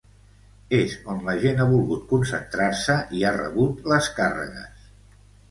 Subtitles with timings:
[0.77, 4.91] És on la gent ha volgut concentrar-se i ha rebut les càrregues.